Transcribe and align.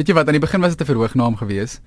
weet 0.00 0.08
jy 0.08 0.16
wat 0.16 0.30
aan 0.30 0.38
die 0.38 0.40
begin 0.40 0.62
was 0.64 0.76
dit 0.76 0.80
'n 0.80 0.92
verhoognaam 0.92 1.36
geweest. 1.36 1.80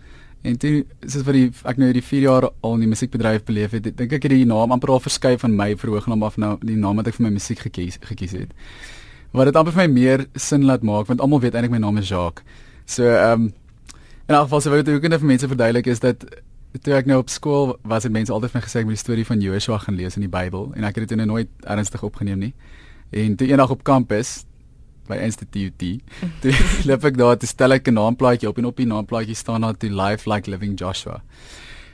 En 0.44 0.58
toe 0.58 0.86
soos 1.08 1.24
vir 1.24 1.33
die 1.33 1.52
ek 1.66 1.78
nou 1.78 1.88
hierdie 1.88 2.04
4 2.04 2.21
jaar 2.21 2.51
al 2.62 2.74
in 2.74 2.79
die 2.79 2.88
musiekbedryf 2.88 3.43
beleef 3.43 3.71
het, 3.71 3.83
dink 3.97 4.12
ek 4.13 4.24
het 4.24 4.32
die 4.32 4.46
naam 4.46 4.71
amper 4.71 4.89
al 4.89 5.00
verskuif 5.00 5.40
van 5.40 5.56
my 5.56 5.75
verhoognaam 5.75 6.24
af 6.24 6.38
nou 6.38 6.58
die 6.62 6.76
naam 6.76 6.96
wat 6.96 7.08
ek 7.08 7.16
vir 7.16 7.24
my 7.24 7.30
musiek 7.30 7.60
gekies 7.60 7.98
gekies 8.02 8.32
het. 8.32 8.52
Wat 9.32 9.46
dit 9.46 9.55
amper 9.55 9.73
vir 9.73 9.88
my 9.88 9.94
meer 9.94 10.26
sin 10.36 10.66
laat 10.66 10.84
maak 10.84 11.07
want 11.07 11.21
almal 11.21 11.39
weet 11.39 11.55
eintlik 11.55 11.71
my 11.71 11.78
naam 11.78 11.98
is 11.98 12.10
Jacques. 12.10 12.46
So 12.86 13.04
ehm 13.04 13.32
um, 13.32 13.54
in 14.27 14.36
elk 14.36 14.43
geval 14.43 14.61
sou 14.61 14.77
ek 14.77 14.88
ook 14.88 15.09
net 15.09 15.20
vir 15.20 15.27
mense 15.27 15.48
verduidelik 15.48 15.88
is 15.88 16.00
dat 16.00 16.25
toe 16.82 16.93
ek 16.93 17.05
nou 17.05 17.18
op 17.18 17.30
skool 17.30 17.77
was, 17.82 18.04
het 18.04 18.11
mense 18.11 18.32
altyd 18.32 18.52
vir 18.52 18.61
my 18.61 18.68
gesê 18.68 18.80
ek 18.80 18.86
moet 18.86 18.93
die 18.93 19.05
storie 19.05 19.25
van 19.25 19.41
Joshua 19.41 19.77
gaan 19.77 19.95
lees 19.95 20.16
in 20.16 20.21
die 20.21 20.30
Bybel 20.30 20.71
en 20.75 20.84
ek 20.84 20.95
het 20.95 21.09
dit 21.09 21.25
nooit 21.25 21.50
ernstig 21.64 22.04
opgeneem 22.04 22.39
nie. 22.39 22.54
En 23.11 23.36
toe 23.36 23.48
eendag 23.48 23.70
op 23.70 23.84
kampus 23.84 24.45
by 25.07 25.20
Institute 25.23 25.99
toe 26.41 26.54
loop 26.86 27.05
ek 27.05 27.17
daar 27.17 27.38
te 27.38 27.47
stel 27.47 27.75
ek 27.75 27.88
'n 27.88 27.99
naamplaatjie 27.99 28.49
op 28.49 28.57
en 28.57 28.65
op 28.65 28.77
die 28.77 28.88
naamplaatjie 28.88 29.36
staan 29.36 29.61
daar 29.61 29.78
to 29.78 29.87
life 29.87 30.29
like 30.29 30.50
living 30.50 30.79
Joshua. 30.79 31.21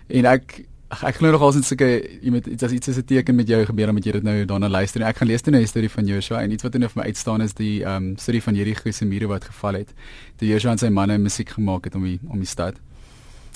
En 0.08 0.26
ek 0.26 0.66
ek 0.90 1.20
glo 1.22 1.30
nog 1.32 1.42
alsin 1.46 1.64
sulke 1.64 1.86
jy 1.86 2.32
met 2.34 2.48
iets 2.50 2.64
as 2.66 2.72
iets 2.74 2.88
is 2.88 2.98
'n 2.98 3.06
teken 3.06 3.36
met 3.36 3.48
jou 3.48 3.66
gebeur 3.66 3.94
met 3.94 4.06
jy 4.06 4.12
dit 4.12 4.24
nou 4.24 4.46
daarna 4.46 4.70
luister 4.70 5.02
en 5.02 5.08
ek 5.08 5.18
gaan 5.18 5.28
lees 5.28 5.42
toe 5.42 5.52
nou 5.52 5.62
die 5.62 5.70
storie 5.70 5.90
van 5.90 6.06
Joshua 6.06 6.42
en 6.42 6.52
iets 6.52 6.64
wat 6.64 6.76
in 6.76 6.82
vir 6.82 6.92
my 6.96 7.04
uitstaan 7.04 7.42
is 7.42 7.54
die 7.54 7.84
ehm 7.84 7.96
um, 7.96 8.18
storie 8.18 8.42
van 8.42 8.56
Jericho 8.56 8.92
se 8.92 9.06
mure 9.06 9.28
wat 9.28 9.44
geval 9.44 9.74
het. 9.74 9.94
Toe 10.38 10.48
Joshua 10.48 10.72
en 10.72 10.78
sy 10.78 10.90
manne 10.90 11.18
musiek 11.18 11.50
gemaak 11.50 11.84
het 11.84 11.96
om 11.96 12.04
die 12.04 12.20
om 12.28 12.38
die 12.38 12.48
stad. 12.48 12.76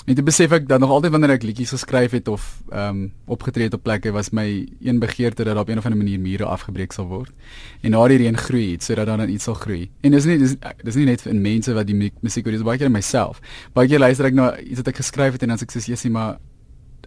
En 0.04 0.12
dit 0.12 0.24
besef 0.24 0.52
ek 0.52 0.66
dat 0.68 0.82
nog 0.82 0.90
altyd 0.92 1.14
wanneer 1.14 1.32
ek 1.38 1.44
liedjies 1.48 1.70
geskryf 1.72 2.12
het 2.12 2.28
of 2.28 2.42
ehm 2.68 2.88
um, 2.88 3.04
opgetree 3.24 3.70
het 3.70 3.76
op 3.76 3.82
plekke 3.86 4.12
was 4.12 4.28
my 4.36 4.66
een 4.84 4.98
begeerte 5.00 5.44
dat 5.44 5.56
op 5.56 5.68
'n 5.68 5.78
of 5.78 5.84
ander 5.84 5.98
manier 5.98 6.20
mure 6.20 6.44
afgebreek 6.44 6.92
sal 6.92 7.06
word. 7.06 7.32
En 7.80 7.90
na 7.90 8.08
die 8.08 8.18
reën 8.18 8.36
groei 8.36 8.72
iets 8.72 8.86
sodat 8.86 9.06
dan 9.06 9.28
iets 9.28 9.44
sal 9.44 9.54
groei. 9.54 9.90
En 10.00 10.10
dis 10.10 10.24
nie 10.24 10.38
dis 10.38 10.56
dis 10.82 10.94
nie 10.94 11.04
net 11.04 11.26
in 11.26 11.40
mense 11.40 11.72
wat 11.72 11.86
die 11.86 12.12
musiek 12.20 12.44
hoor, 12.44 12.52
dis 12.52 12.62
baie 12.62 12.78
keer 12.78 12.90
myself. 12.90 13.40
Baie 13.72 13.88
keer 13.88 13.98
luister 13.98 14.26
ek 14.26 14.34
na 14.34 14.58
iets 14.58 14.76
wat 14.76 14.88
ek 14.88 14.96
geskryf 14.96 15.32
het 15.32 15.42
en 15.42 15.48
dan 15.48 15.58
sê 15.58 15.62
ek 15.62 15.70
soos 15.70 15.86
Jessie, 15.86 16.10
maar 16.10 16.38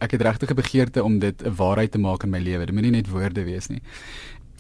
ek 0.02 0.12
het 0.12 0.22
regtig 0.22 0.50
'n 0.50 0.56
begeerte 0.56 1.04
om 1.04 1.20
dit 1.20 1.44
'n 1.46 1.56
waarheid 1.56 1.92
te 1.92 2.00
maak 2.00 2.24
in 2.24 2.30
my 2.30 2.40
lewe. 2.40 2.66
Dit 2.66 2.74
moet 2.74 2.84
nie 2.84 2.92
net 2.92 3.10
woorde 3.10 3.44
wees 3.44 3.68
nie. 3.68 3.82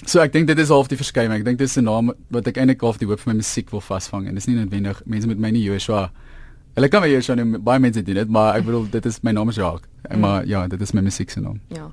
So 0.05 0.19
ek 0.19 0.31
dink 0.33 0.47
dit 0.47 0.59
is 0.59 0.69
half 0.69 0.87
die 0.87 0.97
verskeiding. 0.97 1.33
Ek 1.39 1.45
dink 1.45 1.57
dit 1.57 1.67
is 1.67 1.77
'n 1.77 1.83
naam 1.83 2.13
wat 2.29 2.47
ek 2.47 2.57
eintlik 2.57 2.81
half 2.81 2.97
die 2.97 3.07
hoop 3.07 3.19
vir 3.19 3.33
my 3.33 3.37
musiek 3.37 3.71
wil 3.71 3.81
vasvang 3.81 4.27
en 4.27 4.35
dis 4.35 4.45
nie 4.45 4.55
noodwendig 4.55 5.01
mense 5.05 5.27
met 5.27 5.39
my 5.39 5.49
nie 5.49 5.63
Joshua 5.63 6.11
Hulle 6.77 6.91
kan 6.93 7.01
my 7.01 7.07
hier 7.09 7.23
schon 7.25 7.55
baie 7.65 7.81
mense 7.81 8.03
doen 8.05 8.19
dit, 8.19 8.29
maar 8.29 8.59
ek 8.59 8.65
bedoel 8.67 8.83
dit 8.93 9.05
is 9.09 9.15
my 9.25 9.31
naam 9.33 9.49
is 9.49 9.57
Jacques. 9.57 9.87
Mm. 10.07 10.19
Maar 10.21 10.45
ja, 10.45 10.59
dit 10.69 10.81
is 10.85 10.93
my 10.93 11.01
musiek 11.01 11.31
se 11.33 11.41
naam. 11.41 11.57
Ja. 11.73 11.87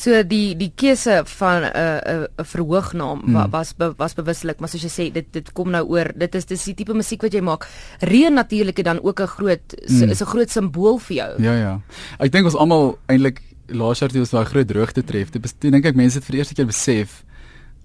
So 0.00 0.22
die 0.26 0.56
die 0.56 0.70
keuse 0.74 1.20
van 1.36 1.62
'n 1.62 1.68
uh, 1.76 1.98
'n 2.00 2.22
uh, 2.22 2.40
'n 2.40 2.48
verhoognaam 2.52 3.20
mm. 3.24 3.50
was 3.50 3.74
be, 3.76 3.92
was 3.96 4.14
bewuslik, 4.14 4.58
maar 4.60 4.72
soos 4.72 4.82
jy 4.82 4.88
sê, 4.88 5.12
dit 5.12 5.26
dit 5.32 5.52
kom 5.52 5.70
nou 5.70 5.84
oor. 5.84 6.08
Dit 6.16 6.34
is 6.34 6.46
dis 6.46 6.64
die 6.64 6.74
tipe 6.74 6.94
musiek 6.94 7.22
wat 7.22 7.32
jy 7.32 7.40
maak. 7.40 7.68
Reën 8.00 8.32
natuurlik 8.32 8.84
dan 8.84 9.02
ook 9.02 9.20
'n 9.20 9.26
groot 9.26 9.76
mm. 9.76 10.10
is 10.10 10.22
'n 10.22 10.32
groot 10.32 10.50
simbool 10.50 10.98
vir 10.98 11.16
jou. 11.16 11.42
Ja 11.42 11.54
ja. 11.54 11.80
Ek 12.18 12.32
dink 12.32 12.44
ons 12.44 12.56
almal 12.56 12.98
eintlik 13.06 13.42
laas 13.68 13.98
jaar 13.98 14.10
toe 14.10 14.20
ons 14.20 14.30
daai 14.30 14.44
groot 14.44 14.68
droogte 14.68 15.04
tref, 15.04 15.30
dit 15.30 15.54
dink 15.58 15.84
ek 15.84 15.94
mense 15.94 16.18
het 16.18 16.24
vir 16.24 16.32
die 16.32 16.38
eerste 16.38 16.54
keer 16.54 16.66
besef 16.66 17.24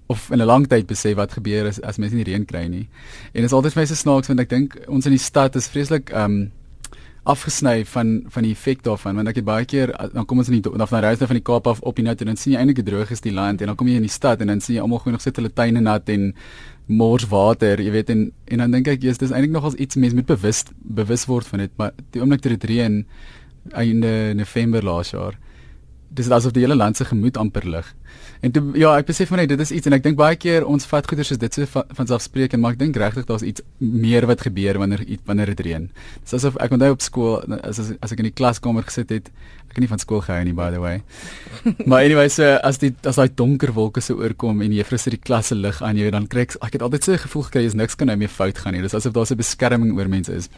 of 0.06 0.30
in 0.30 0.40
'n 0.40 0.46
lang 0.46 0.66
tyd 0.68 0.86
besef 0.86 1.16
wat 1.16 1.32
gebeur 1.32 1.66
as 1.66 1.80
as 1.80 1.98
mense 1.98 2.14
nie 2.14 2.24
reën 2.24 2.46
kry 2.46 2.66
nie. 2.66 2.88
En 3.34 3.42
dit 3.42 3.44
is 3.44 3.52
altyd 3.52 3.72
vir 3.72 3.82
my 3.82 3.86
so 3.86 3.94
snaaks 3.94 4.28
want 4.28 4.40
ek 4.40 4.48
dink 4.48 4.76
ons 4.88 5.06
in 5.06 5.12
die 5.12 5.18
stad 5.18 5.56
is 5.56 5.68
vreeslik 5.68 6.12
um 6.14 6.52
afgesny 7.26 7.84
van 7.84 8.22
van 8.28 8.42
die 8.42 8.52
effek 8.52 8.82
daarvan. 8.82 9.16
Want 9.16 9.28
ek 9.28 9.40
het 9.40 9.44
baie 9.44 9.64
keer 9.64 9.92
dan 10.12 10.26
kom 10.26 10.38
ons 10.38 10.48
in 10.48 10.60
die 10.60 10.62
dan 10.62 10.88
van 10.88 11.00
reis 11.00 11.18
van 11.18 11.38
die 11.38 11.42
Kaap 11.42 11.66
af 11.66 11.80
op 11.80 11.96
die 11.96 12.04
nat 12.04 12.20
en 12.20 12.26
dan 12.26 12.36
sien 12.36 12.52
jy 12.52 12.58
eintlik 12.58 12.84
droog 12.86 13.10
is 13.10 13.20
die 13.20 13.32
land. 13.32 13.60
En 13.60 13.66
dan 13.66 13.76
kom 13.76 13.88
jy 13.88 13.96
in 13.96 14.06
die 14.06 14.12
stad 14.12 14.40
en 14.40 14.46
dan 14.46 14.60
sien 14.60 14.76
jy 14.76 14.82
almal 14.82 14.98
gewoon 14.98 15.18
nog 15.18 15.22
sit 15.22 15.36
hulle 15.36 15.52
tuine 15.52 15.80
nat 15.80 16.08
en 16.08 16.34
mors 16.86 17.26
water, 17.26 17.80
jy 17.80 17.90
weet. 17.90 18.10
En 18.10 18.32
en 18.44 18.58
dan 18.58 18.70
dink 18.70 18.88
ek 18.88 19.02
jy's 19.02 19.18
dis 19.18 19.30
eintlik 19.30 19.50
nogals 19.50 19.74
iets 19.74 19.96
mense 19.96 20.14
moet 20.14 20.26
bewus 20.26 20.64
bewus 20.78 21.26
word 21.26 21.46
van 21.46 21.58
dit, 21.58 21.72
maar 21.76 21.92
die 22.12 22.22
oomblik 22.22 22.40
toe 22.40 22.54
dit 22.54 22.64
reën 22.64 23.04
einde 23.74 24.34
November 24.34 24.84
laas 24.84 25.10
jaar 25.10 25.34
dis 26.08 26.30
asof 26.30 26.52
die 26.52 26.62
hele 26.62 26.76
land 26.76 26.96
se 26.96 27.04
gemoed 27.04 27.36
amper 27.36 27.66
lig. 27.68 27.94
En 28.44 28.52
toe, 28.52 28.62
ja, 28.78 28.92
ek 29.00 29.08
besef 29.08 29.30
maar 29.32 29.40
net 29.42 29.50
dit 29.52 29.60
is 29.60 29.72
iets 29.74 29.88
en 29.88 29.96
ek 29.96 30.04
dink 30.04 30.18
baie 30.18 30.36
keer 30.38 30.66
ons 30.68 30.86
vat 30.90 31.06
goeders 31.08 31.32
soos 31.32 31.40
dit 31.40 31.56
so 31.56 31.68
van, 31.72 31.86
van 31.98 32.08
selfspreekend, 32.10 32.62
maar 32.62 32.76
ek 32.76 32.80
dink 32.80 32.98
regtig 33.00 33.26
daar's 33.28 33.44
iets 33.46 33.64
meer 33.78 34.26
wat 34.28 34.44
gebeur 34.44 34.78
wanneer 34.82 35.02
wanneer 35.28 35.52
dit 35.54 35.62
reën. 35.66 35.88
Dis 36.22 36.36
asof 36.36 36.58
ek 36.62 36.76
onthou 36.76 36.92
op 36.94 37.04
skool 37.04 37.56
as 37.62 37.80
as, 37.82 37.92
as 38.04 38.12
ek 38.14 38.22
in 38.22 38.30
die 38.30 38.34
klaskamer 38.36 38.86
gesit 38.86 39.12
het, 39.14 39.30
ek 39.66 39.78
het 39.78 39.84
nie 39.84 39.90
van 39.90 40.02
skool 40.02 40.22
gehou 40.24 40.42
nie 40.44 40.54
by 40.56 40.70
the 40.74 40.82
way. 40.82 41.00
maar 41.88 42.04
anyway, 42.04 42.28
so 42.32 42.54
as 42.60 42.80
die 42.82 42.92
as 43.08 43.20
daai 43.20 43.32
donker 43.32 43.74
wolke 43.76 44.04
so 44.04 44.20
oorkom 44.20 44.62
en 44.64 44.76
juffrou 44.76 45.00
sit 45.00 45.16
die 45.16 45.22
klas 45.22 45.52
se 45.52 45.58
lig 45.58 45.80
aan 45.82 46.00
jou, 46.00 46.10
dan 46.12 46.28
kry 46.30 46.46
ek 46.46 46.58
ek 46.60 46.78
het 46.78 46.86
altyd 46.86 47.08
so 47.08 47.16
'n 47.16 47.24
gevoel 47.24 47.48
gekry 47.48 47.64
is 47.66 47.74
niks 47.74 47.96
kan 47.96 48.12
nou 48.12 48.16
meer 48.16 48.32
fout 48.32 48.58
gaan 48.58 48.76
nie. 48.76 48.82
Dis 48.82 48.94
asof 48.94 49.12
daar 49.12 49.26
so 49.26 49.34
'n 49.34 49.42
beskerming 49.42 49.96
oor 49.96 50.08
mense 50.08 50.32
is. 50.32 50.48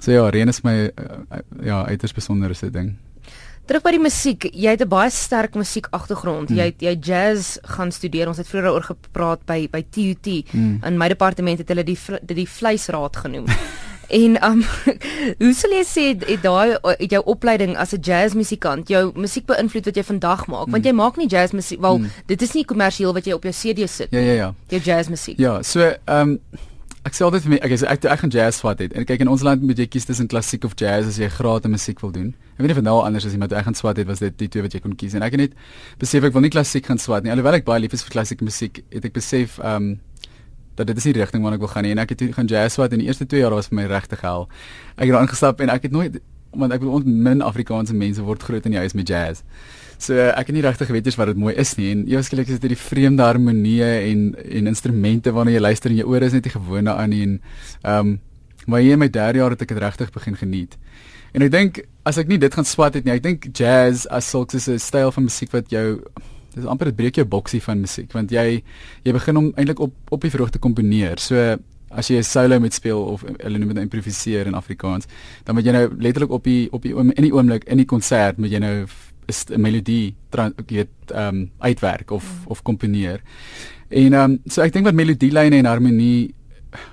So 0.00 0.12
ja, 0.12 0.30
reën 0.30 0.48
is 0.48 0.62
my 0.64 0.88
uh, 0.88 1.38
ja, 1.62 1.84
uiters 1.84 2.14
besondere 2.16 2.54
se 2.54 2.70
ding. 2.70 2.96
Terug 3.66 3.82
by 3.82 3.90
die 3.94 4.02
musiek, 4.02 4.48
jy 4.50 4.70
het 4.70 4.82
'n 4.82 4.88
baie 4.88 5.10
sterk 5.10 5.54
musiek 5.54 5.86
agtergrond. 5.90 6.48
Hmm. 6.48 6.56
Jy 6.58 6.64
het 6.64 6.80
jy 6.80 6.94
jazz 7.00 7.58
gaan 7.62 7.92
studeer. 7.92 8.28
Ons 8.28 8.38
het 8.38 8.48
vroeër 8.48 8.64
daaroor 8.64 8.82
gepraat 8.82 9.46
by 9.46 9.68
by 9.70 9.84
TUT. 9.90 10.26
Hmm. 10.50 10.80
In 10.84 10.98
my 10.98 11.08
departement 11.08 11.58
het 11.58 11.68
hulle 11.68 11.84
die 11.84 11.98
die 12.26 12.48
vleisraad 12.48 13.16
genoem. 13.16 13.46
en 14.10 14.44
um 14.44 14.62
hoe 15.40 15.52
sal 15.54 15.70
jy 15.70 15.84
sê 15.86 16.04
het 16.10 16.42
daai 16.42 16.78
het 16.82 17.10
jou 17.10 17.22
opleiding 17.24 17.76
as 17.76 17.92
'n 17.94 18.02
jazzmusikant 18.02 18.88
jou 18.88 19.12
musiek 19.14 19.46
beïnvloed 19.46 19.84
wat 19.84 19.96
jy 19.96 20.02
vandag 20.02 20.46
maak? 20.46 20.68
Want 20.68 20.84
jy 20.84 20.92
maak 20.92 21.16
nie 21.16 21.28
jazzmusiek, 21.28 21.80
wel 21.80 21.96
hmm. 21.96 22.10
dit 22.26 22.42
is 22.42 22.52
nie 22.52 22.64
kommersieel 22.64 23.12
wat 23.12 23.24
jy 23.24 23.32
op 23.32 23.42
jou 23.42 23.52
CD 23.52 23.88
sit. 23.88 24.10
Ja 24.10 24.18
ja 24.18 24.32
ja. 24.32 24.54
Jou 24.68 24.82
jazzmusiek. 24.82 25.38
Ja, 25.38 25.62
so 25.62 25.94
um 26.06 26.40
ek 27.08 27.16
sê 27.16 27.24
altyd 27.24 27.46
vir 27.46 27.52
my 27.54 27.58
ek 27.64 27.72
is 27.72 27.82
ek 27.88 28.04
ek 28.12 28.22
gaan 28.22 28.32
jazz 28.34 28.58
swat 28.60 28.80
het 28.84 28.92
en 28.92 29.06
kyk 29.08 29.22
in 29.24 29.30
ons 29.32 29.42
land 29.46 29.62
moet 29.64 29.78
jy 29.80 29.86
kies 29.88 30.04
tussen 30.08 30.28
klassiek 30.28 30.66
of 30.68 30.74
jazz 30.76 31.08
as 31.08 31.16
jy 31.20 31.30
graad 31.32 31.64
in 31.64 31.72
musiek 31.72 32.02
wil 32.04 32.12
doen. 32.12 32.34
Ek 32.58 32.60
weet 32.60 32.72
nie 32.72 32.76
of 32.76 32.82
nou 32.84 32.98
anders 33.00 33.24
is 33.24 33.32
nie, 33.32 33.40
maar 33.40 33.48
toe 33.48 33.56
ek 33.60 33.68
gaan 33.70 33.78
swat 33.78 34.00
het 34.02 34.08
was 34.10 34.20
dit 34.20 34.36
die 34.42 34.50
twee 34.52 34.66
wat 34.66 34.76
jy 34.76 34.82
kon 34.84 34.96
kies 35.00 35.16
en 35.16 35.24
ek 35.24 35.36
het 35.36 35.44
net 35.46 35.56
besef 36.02 36.26
ek 36.28 36.36
wil 36.36 36.44
nie 36.44 36.52
klassiek 36.52 36.84
gaan 36.84 37.00
swat 37.00 37.24
nie. 37.24 37.32
Alhoewel 37.32 37.56
ek 37.56 37.64
baie 37.64 37.80
lief 37.80 37.96
is 37.96 38.04
vir 38.04 38.18
klassieke 38.18 38.44
musiek, 38.44 38.82
het 38.92 39.08
ek 39.08 39.16
besef 39.16 39.56
um 39.64 39.94
dat 40.76 40.88
dit 40.88 41.00
is 41.00 41.08
die 41.08 41.16
rigting 41.16 41.42
waarna 41.44 41.56
ek 41.56 41.64
wil 41.64 41.72
gaan 41.72 41.88
nie 41.88 41.94
en 41.96 42.02
ek 42.04 42.12
het 42.14 42.26
gaan 42.36 42.48
jazz 42.48 42.76
swat 42.76 42.92
in 42.96 43.02
die 43.02 43.08
eerste 43.08 43.26
2 43.28 43.40
jaar 43.42 43.56
was 43.56 43.72
vir 43.72 43.80
my 43.80 43.88
regtig 43.88 44.20
hel. 44.24 44.46
Ek 44.96 45.08
het 45.08 45.16
daar 45.16 45.24
ingestap 45.24 45.64
en 45.64 45.72
ek 45.72 45.88
het 45.88 45.96
nooit 45.96 46.20
want 46.52 46.72
ek 46.72 46.82
wil 46.82 46.96
ons 46.98 47.06
min 47.06 47.42
Afrikaanse 47.42 47.94
mense 47.94 48.22
word 48.22 48.42
groot 48.42 48.64
in 48.66 48.74
die 48.74 48.82
huis 48.82 48.96
met 48.98 49.08
jazz. 49.08 49.44
So 50.00 50.16
ek 50.16 50.48
het 50.48 50.56
nie 50.56 50.64
regtig 50.64 50.88
geweet 50.88 51.12
wat 51.20 51.30
dit 51.32 51.36
mooi 51.36 51.54
is 51.54 51.74
nie 51.76 51.90
en 51.92 52.06
eweslik 52.08 52.48
is 52.48 52.58
dit 52.58 52.68
hierdie 52.68 52.80
vreemde 52.80 53.22
harmonieë 53.22 53.90
en 54.10 54.24
en 54.60 54.72
instrumente 54.72 55.32
waarna 55.36 55.52
jy 55.52 55.60
luister 55.60 55.92
en 55.92 56.00
jou 56.00 56.08
ore 56.08 56.26
is 56.26 56.32
net 56.32 56.48
nie 56.48 56.56
gewoond 56.56 56.90
daaraan 56.90 57.10
nie 57.10 57.22
en 57.26 57.38
ehm 57.82 57.98
um, 57.98 58.18
maar 58.66 58.80
hier 58.84 58.92
in 58.92 59.00
my 59.00 59.08
derde 59.08 59.38
jaar 59.38 59.50
het 59.50 59.62
ek 59.62 59.72
dit 59.72 59.78
regtig 59.78 60.10
begin 60.12 60.36
geniet. 60.36 60.76
En 61.32 61.42
ek 61.42 61.50
dink 61.50 61.80
as 62.06 62.18
ek 62.20 62.28
nie 62.28 62.38
dit 62.38 62.54
gaan 62.54 62.66
swat 62.68 62.94
het 62.94 63.04
nie, 63.04 63.14
ek 63.14 63.22
dink 63.24 63.48
jazz 63.56 64.06
as 64.10 64.28
sulks 64.30 64.54
is 64.54 64.68
'n 64.68 64.78
styl 64.78 65.10
van 65.10 65.24
musiek 65.24 65.50
wat 65.52 65.70
jou 65.70 66.02
dis 66.54 66.66
amper 66.66 66.90
dit 66.90 66.96
breek 66.96 67.16
jou 67.16 67.24
boksie 67.24 67.60
van 67.62 67.80
musiek 67.80 68.12
want 68.12 68.30
jy 68.30 68.62
jy 69.04 69.12
begin 69.12 69.36
om 69.36 69.52
eintlik 69.56 69.80
op 69.80 69.94
op 70.10 70.20
die 70.20 70.30
vroeg 70.30 70.50
te 70.50 70.58
komponeer. 70.58 71.18
So 71.18 71.56
as 71.90 72.08
jy 72.08 72.18
'n 72.18 72.24
solo 72.24 72.60
moet 72.60 72.74
speel 72.74 73.02
of 73.02 73.22
hulle 73.22 73.58
noem 73.58 73.68
dit 73.68 73.74
nou 73.74 73.84
improviseer 73.84 74.46
in 74.46 74.54
Afrikaans, 74.54 75.06
dan 75.44 75.54
moet 75.54 75.64
jy 75.64 75.72
nou 75.72 75.88
letterlik 75.98 76.30
op 76.30 76.44
die 76.44 76.68
op 76.72 76.82
die 76.82 76.94
in 76.94 77.22
die 77.22 77.34
oomblik 77.34 77.64
in 77.64 77.76
die 77.76 77.86
konsert 77.86 78.38
moet 78.38 78.50
jy 78.50 78.58
nou 78.58 78.86
'n 79.30 79.60
melodie 79.60 80.14
weet 80.66 80.88
ehm 81.06 81.28
um, 81.28 81.50
uitwerk 81.58 82.10
of 82.10 82.24
mm. 82.24 82.46
of 82.46 82.62
komponeer. 82.62 83.20
En 83.88 84.12
ehm 84.12 84.30
um, 84.30 84.40
so 84.46 84.62
ek 84.62 84.72
dink 84.72 84.84
wat 84.84 84.94
melodielyne 84.94 85.56
en 85.56 85.66
harmonie 85.66 86.34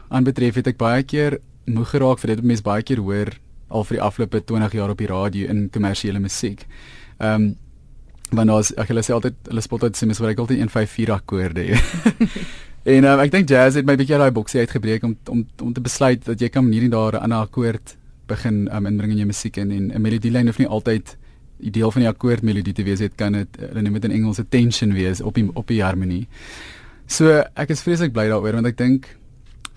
aanbetref 0.10 0.56
het 0.56 0.68
ek 0.68 0.78
baie 0.78 1.04
keer 1.04 1.40
moeg 1.66 1.90
geraak 1.90 2.20
vir 2.20 2.36
dit 2.36 2.44
mense 2.44 2.64
baie 2.64 2.84
keer 2.84 2.98
hoor 2.98 3.30
al 3.70 3.84
vir 3.84 3.98
die 3.98 4.04
afgelope 4.04 4.42
20 4.46 4.74
jaar 4.74 4.90
op 4.90 4.98
die 4.98 5.08
radio 5.08 5.48
in 5.48 5.70
kommersiële 5.70 6.20
musiek. 6.20 6.66
Ehm 7.20 7.34
um, 7.34 7.56
want 8.32 8.50
ons 8.52 8.74
ek 8.76 8.90
hulle 8.92 9.04
sê 9.04 9.14
altyd 9.16 9.36
hulle 9.48 9.62
spot 9.62 9.84
altyd 9.84 9.98
sê 9.98 10.08
mens 10.08 10.20
wil 10.20 10.28
altyd 10.28 10.58
154 10.60 11.14
akkoorde. 11.16 11.64
en 12.88 13.06
um, 13.06 13.20
ek 13.20 13.32
dink 13.34 13.50
jazz 13.52 13.76
het 13.76 13.88
my 13.88 13.98
bietjie 14.00 14.20
daai 14.20 14.32
boksie 14.36 14.64
uitgebreek 14.64 15.04
om 15.04 15.16
om 15.28 15.46
om 15.62 15.74
te 15.76 15.84
besluit 15.84 16.24
dat 16.26 16.42
jy 16.42 16.50
kan 16.54 16.68
hier 16.72 16.88
en 16.88 16.94
daar 16.96 17.20
'n 17.20 17.24
ander 17.28 17.48
akkoord 17.48 17.98
begin 18.28 18.68
um, 18.72 18.86
inbring 18.86 19.12
in 19.12 19.18
jou 19.24 19.28
musiek 19.28 19.58
en 19.58 19.72
en 19.72 19.92
'n 19.92 20.02
melodielyn 20.02 20.48
hoef 20.48 20.60
nie 20.60 20.68
altyd 20.68 21.18
die 21.58 21.72
deel 21.72 21.92
van 21.92 22.02
die 22.02 22.10
akkoordmelodie 22.10 22.74
te 22.74 22.84
wees 22.84 23.00
het 23.00 23.16
kan 23.18 23.34
dit 23.34 23.58
hulle 23.60 23.82
noem 23.82 23.94
dit 23.94 24.06
in 24.06 24.12
Engels 24.12 24.40
'n 24.40 24.48
tension 24.50 24.94
wees 24.94 25.22
op 25.22 25.36
die 25.36 25.50
op 25.54 25.68
die 25.68 25.82
harmonie. 25.84 26.28
So 27.08 27.44
ek 27.56 27.70
is 27.70 27.82
vreeslik 27.82 28.14
bly 28.14 28.28
daaroor 28.30 28.54
want 28.54 28.68
ek 28.68 28.78
dink 28.78 29.18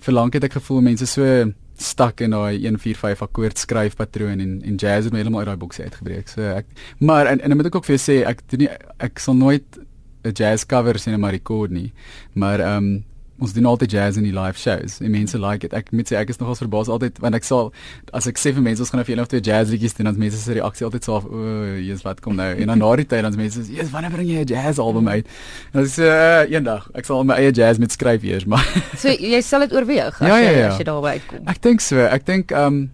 vir 0.01 0.15
lank 0.15 0.35
het 0.35 0.45
ek 0.45 0.53
gevoel 0.53 0.81
mense 0.81 1.07
so 1.07 1.53
stak 1.77 2.21
in 2.21 2.31
daai 2.31 2.59
145 2.61 3.23
akkoord 3.23 3.59
skryfpatroon 3.59 4.41
en 4.41 4.63
en 4.63 4.77
jazz 4.77 5.05
het 5.05 5.13
my 5.13 5.19
heeltemal 5.19 5.41
uit 5.41 5.49
daai 5.49 5.57
boksie 5.57 5.85
uitgebreek. 5.85 6.29
So 6.29 6.43
ek 6.43 6.67
maar 6.99 7.27
en 7.27 7.41
en 7.41 7.57
moet 7.57 7.67
ek 7.67 7.75
ook 7.75 7.85
vir 7.85 7.99
sê 7.99 8.27
ek 8.27 8.43
doen 8.49 8.61
nie 8.61 8.69
ek 8.99 9.19
sal 9.19 9.35
nooit 9.35 9.81
'n 10.25 10.33
jazz 10.33 10.67
cover 10.67 10.99
sien 10.99 11.15
in 11.15 11.21
my 11.21 11.31
rekord 11.31 11.71
nie. 11.71 11.93
Maar 12.33 12.61
ehm 12.61 12.77
um, 12.77 13.05
ons 13.41 13.53
doen 13.57 13.65
altyd 13.65 13.91
jazz 13.91 14.19
in 14.21 14.27
die 14.27 14.35
live 14.37 14.59
shows. 14.59 14.99
En 15.01 15.11
mense 15.11 15.39
like 15.41 15.65
dit. 15.65 15.73
Ek 15.77 15.89
moet 15.97 16.11
sê 16.11 16.19
ek 16.21 16.33
is 16.33 16.39
nogals 16.41 16.61
verbaas 16.61 16.91
altyd 16.93 17.19
want 17.25 17.39
ek 17.39 17.47
sal 17.47 17.71
as 18.17 18.29
ek 18.29 18.41
sê 18.41 18.53
vir 18.57 18.65
mense 18.65 18.85
ons 18.85 18.93
gaan 18.93 19.05
vir 19.07 19.15
een 19.15 19.23
of 19.23 19.31
twee 19.33 19.41
jazz 19.41 19.73
liedjies 19.73 19.97
doen, 19.97 20.11
dan 20.11 20.19
mense 20.21 20.43
se 20.43 20.57
reaksie 20.57 20.87
altyd 20.87 21.09
so, 21.09 21.21
o, 21.25 21.55
Jesus, 21.79 22.05
wat 22.05 22.21
kom 22.21 22.37
nou? 22.37 22.51
En 22.53 22.73
dan 22.73 22.83
na 22.83 22.93
die 23.01 23.09
tyd 23.09 23.25
dan 23.25 23.37
mense 23.41 23.63
sê, 23.63 23.73
"Jesus, 23.79 23.91
wanneer 23.95 24.13
bring 24.13 24.29
jy 24.29 24.45
'n 24.45 24.47
jazz 24.47 24.79
album 24.79 25.09
uit?" 25.09 25.27
En 25.73 25.83
dis 25.83 25.99
uh, 25.99 26.45
eendag. 26.53 26.91
Ek 26.95 27.05
sal 27.05 27.25
my 27.25 27.35
eie 27.35 27.53
jazz 27.53 27.79
met 27.79 27.93
skryf 27.93 28.23
eers, 28.23 28.45
maar 28.45 28.65
So 28.97 29.09
jy 29.09 29.41
sal 29.41 29.61
dit 29.61 29.73
oorweeg 29.73 30.21
as 30.21 30.29
ja, 30.29 30.37
ja, 30.37 30.51
ja. 30.51 30.57
jy 30.59 30.67
as 30.69 30.79
jy 30.79 30.85
daarby 30.85 31.09
uitkom. 31.09 31.47
Ek 31.47 31.63
dink 31.63 31.81
so. 31.81 31.97
Ek 31.97 32.27
dink 32.27 32.53
ehm 32.53 32.67
um, 32.67 32.91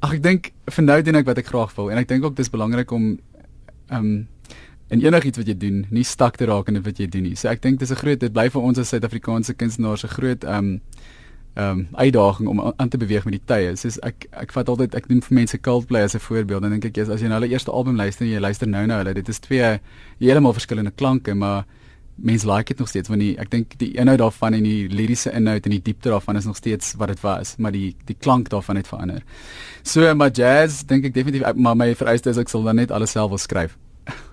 ag 0.00 0.14
ek 0.14 0.22
dink 0.22 0.52
vir 0.70 0.84
nou 0.84 1.02
doen 1.02 1.16
ek 1.16 1.26
wat 1.26 1.38
ek 1.38 1.46
graag 1.46 1.72
wil 1.76 1.90
en 1.90 1.98
ek 1.98 2.08
dink 2.08 2.24
ook 2.24 2.36
dis 2.36 2.48
belangrik 2.48 2.92
om 2.92 3.18
ehm 3.88 4.04
um, 4.04 4.28
en 4.90 5.02
enigiets 5.04 5.38
wat 5.38 5.46
jy 5.46 5.56
doen, 5.56 5.86
nie 5.90 6.04
stak 6.04 6.36
te 6.36 6.48
raak 6.50 6.68
in 6.68 6.82
wat 6.82 6.98
jy 6.98 7.06
doen 7.10 7.28
nie. 7.28 7.36
So 7.38 7.48
ek 7.48 7.62
dink 7.62 7.78
dis 7.78 7.90
'n 7.90 8.02
groot 8.02 8.20
dit 8.20 8.32
bly 8.32 8.48
vir 8.50 8.62
ons 8.62 8.78
as 8.78 8.88
Suid-Afrikaanse 8.88 9.54
kunstenaars 9.54 10.04
'n 10.04 10.08
groot 10.08 10.44
ehm 10.44 10.58
um, 10.58 10.80
ehm 11.54 11.78
um, 11.78 11.88
uitdaging 11.92 12.48
om 12.48 12.72
aan 12.76 12.88
te 12.88 12.98
beweeg 12.98 13.24
met 13.24 13.32
die 13.32 13.44
tye. 13.44 13.76
Soos 13.76 13.98
ek 14.02 14.26
ek 14.30 14.52
vat 14.52 14.68
altyd 14.68 14.94
ek 14.94 15.08
doen 15.08 15.20
vir 15.20 15.34
mense 15.34 15.58
Coldplay 15.58 16.02
as 16.02 16.14
'n 16.14 16.18
voorbeeld 16.18 16.64
en 16.64 16.70
dink 16.70 16.84
ek 16.84 16.98
as 16.98 17.20
jy 17.20 17.28
na 17.28 17.38
hulle 17.40 17.50
eerste 17.50 17.70
album 17.70 17.96
luister 17.96 18.26
en 18.26 18.32
jy 18.32 18.40
luister 18.40 18.68
nou 18.68 18.86
na 18.86 18.98
hulle, 18.98 19.14
dit 19.14 19.28
is 19.28 19.38
twee 19.38 19.80
heeltemal 20.20 20.52
verskillende 20.52 20.90
klanke, 20.90 21.34
maar 21.34 21.64
mense 22.14 22.46
like 22.46 22.68
dit 22.68 22.78
nog 22.78 22.88
steeds 22.88 23.08
want 23.08 23.20
die, 23.20 23.36
ek 23.38 23.50
dink 23.50 23.78
die 23.78 23.92
inhoud 23.96 24.18
daarvan 24.18 24.54
en 24.54 24.62
die 24.62 24.88
liriese 24.88 25.32
inhoud 25.32 25.64
en 25.66 25.70
die 25.70 25.82
diepte 25.82 26.08
daarvan 26.08 26.36
is 26.36 26.44
nog 26.44 26.56
steeds 26.56 26.94
wat 26.94 27.08
dit 27.08 27.20
was, 27.20 27.56
maar 27.58 27.72
die 27.72 27.96
die 28.04 28.16
klank 28.16 28.48
daarvan 28.48 28.76
het 28.76 28.88
verander. 28.88 29.22
So 29.82 30.14
maar 30.14 30.30
jazz 30.30 30.84
dink 30.84 31.04
ek 31.04 31.14
definitief 31.14 31.54
maar 31.54 31.76
my 31.76 31.94
vereiste 31.94 32.30
is 32.30 32.38
ek 32.38 32.48
sal 32.48 32.62
dan 32.62 32.76
net 32.76 32.90
alles 32.90 33.10
self 33.10 33.28
wil 33.30 33.38
skryf. 33.38 33.76